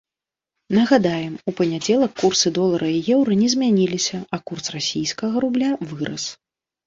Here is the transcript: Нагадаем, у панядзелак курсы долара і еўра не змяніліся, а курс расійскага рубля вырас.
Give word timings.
Нагадаем, 0.75 1.33
у 1.49 1.53
панядзелак 1.59 2.11
курсы 2.21 2.51
долара 2.55 2.89
і 2.97 3.01
еўра 3.15 3.37
не 3.41 3.49
змяніліся, 3.55 4.17
а 4.37 4.39
курс 4.49 4.65
расійскага 4.79 5.35
рубля 5.47 5.69
вырас. 5.93 6.23